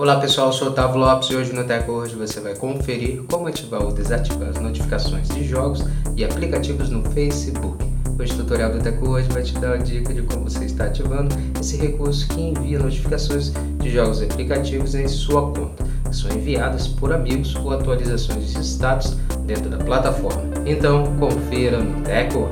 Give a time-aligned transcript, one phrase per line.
[0.00, 3.46] Olá pessoal, eu sou Otávio Lopes e hoje no Teco hoje você vai conferir como
[3.48, 5.84] ativar ou desativar as notificações de jogos
[6.16, 7.84] e aplicativos no Facebook.
[8.18, 10.86] Hoje o tutorial do Teco hoje vai te dar a dica de como você está
[10.86, 16.30] ativando esse recurso que envia notificações de jogos e aplicativos em sua conta, que são
[16.30, 20.44] enviadas por amigos ou atualizações de status dentro da plataforma.
[20.64, 22.48] Então confira no Teco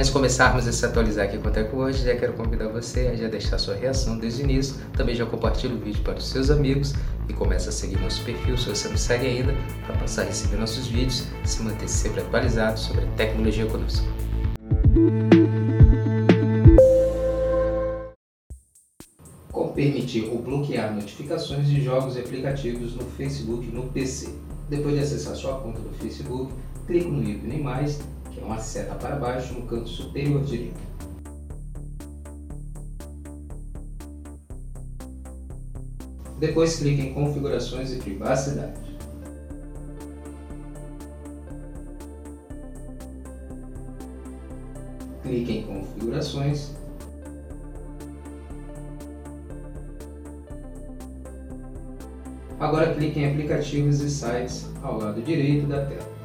[0.00, 3.14] Antes de começarmos a se atualizar aqui com o Teco já quero convidar você a
[3.14, 6.48] já deixar sua reação desde o início, também já compartilha o vídeo para os seus
[6.48, 6.94] amigos
[7.28, 9.54] e começa a seguir nosso perfil se você não segue ainda,
[9.84, 14.06] para passar a receber nossos vídeos e se manter sempre atualizado sobre a tecnologia conosco.
[19.52, 24.30] Como permitir ou bloquear notificações de jogos e aplicativos no Facebook no PC.
[24.70, 26.54] Depois de acessar sua conta do Facebook,
[26.86, 30.80] clique no ícone mais que é uma seta para baixo no canto superior direito.
[36.38, 38.80] Depois clique em Configurações e Privacidade.
[45.22, 46.80] Clique em Configurações
[52.60, 56.19] Agora clique em Aplicativos e Sites ao lado direito da tela.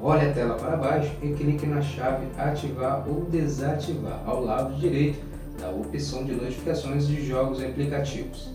[0.00, 5.18] Olhe a tela para baixo e clique na chave Ativar ou Desativar ao lado direito
[5.60, 8.50] da opção de notificações de jogos e aplicativos.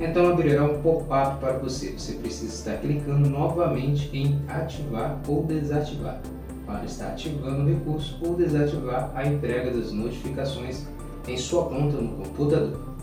[0.00, 1.92] Então abrirá um pop-up para você.
[1.92, 6.20] Você precisa estar clicando novamente em Ativar ou Desativar
[6.64, 10.86] para estar ativando o recurso ou desativar a entrega das notificações
[11.28, 12.93] em sua conta no computador.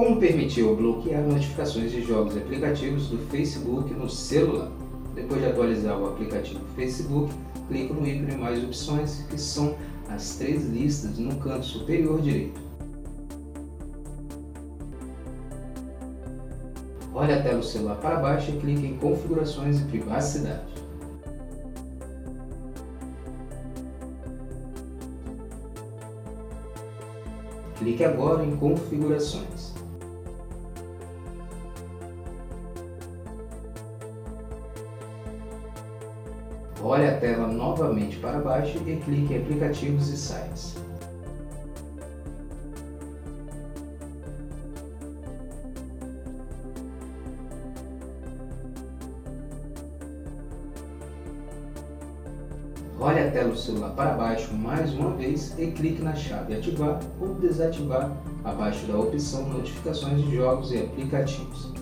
[0.00, 4.72] Como permitir ou bloquear notificações de jogos e aplicativos do Facebook no celular?
[5.14, 7.30] Depois de atualizar o aplicativo Facebook,
[7.68, 9.76] clique no ícone mais opções, que são
[10.08, 12.58] as três listas no canto superior direito.
[17.12, 20.64] Olhe a tela do celular para baixo e clique em configurações e privacidade.
[27.76, 29.69] Clique agora em configurações.
[36.82, 40.74] Olhe a tela novamente para baixo e clique em Aplicativos e Sites.
[52.98, 56.98] Olhe a tela do celular para baixo mais uma vez e clique na chave Ativar
[57.20, 58.10] ou Desativar
[58.42, 61.79] abaixo da opção Notificações de jogos e aplicativos.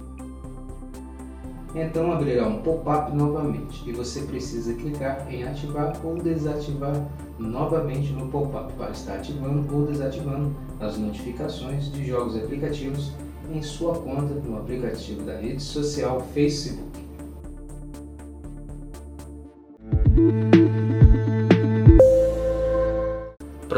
[1.75, 7.07] Então abrirá um pop-up novamente e você precisa clicar em ativar ou desativar
[7.39, 13.13] novamente no pop-up para estar ativando ou desativando as notificações de jogos e aplicativos
[13.53, 16.89] em sua conta no aplicativo da rede social Facebook.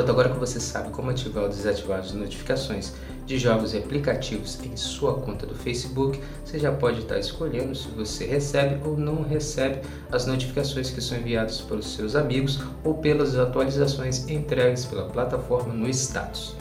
[0.01, 2.95] Pronto, agora que você sabe como ativar ou desativar as notificações
[3.27, 7.89] de jogos e aplicativos em sua conta do Facebook, você já pode estar escolhendo se
[7.89, 13.37] você recebe ou não recebe as notificações que são enviadas pelos seus amigos ou pelas
[13.37, 16.57] atualizações entregues pela plataforma no status.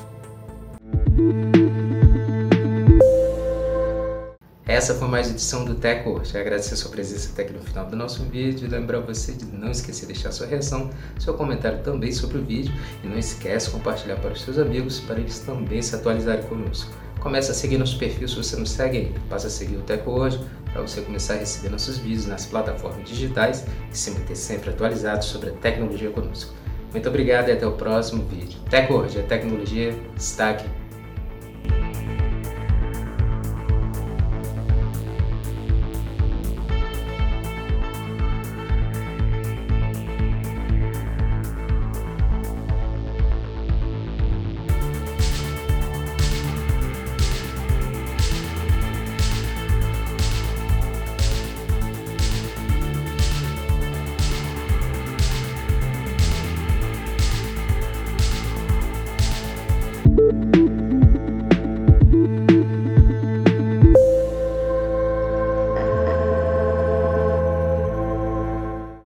[4.70, 6.24] Essa foi mais edição do Teco.
[6.24, 8.70] Já agradecer sua presença até aqui no final do nosso vídeo.
[8.70, 12.72] Lembrar você de não esquecer de deixar sua reação, seu comentário também sobre o vídeo.
[13.04, 16.92] E não esquece de compartilhar para os seus amigos, para eles também se atualizarem conosco.
[17.20, 19.20] Comece a seguir nosso perfil se você não segue ainda.
[19.28, 20.40] Passa a seguir o Teco hoje
[20.72, 25.26] para você começar a receber nossos vídeos nas plataformas digitais e se manter sempre atualizado
[25.26, 26.54] sobre a tecnologia conosco.
[26.92, 28.60] Muito obrigado e até o próximo vídeo.
[28.70, 30.70] Teco hoje, a tecnologia está aqui.